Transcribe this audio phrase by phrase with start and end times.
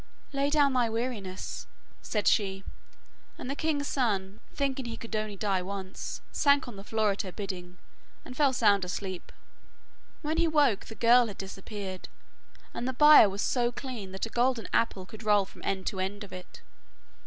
[0.33, 1.67] 'Lay down thy weariness,'
[2.01, 2.63] said she,
[3.37, 7.21] and the king's son, thinking he could only die once, sank on the floor at
[7.21, 7.77] her bidding,
[8.25, 9.31] and fell sound asleep.
[10.23, 12.09] When he woke the girl had disappeared,
[12.73, 15.99] and the byre was so clean that a golden apple could roll from end to
[15.99, 16.63] end of it.